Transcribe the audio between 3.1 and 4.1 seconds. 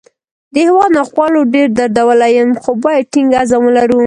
ټینګ عزم ولرو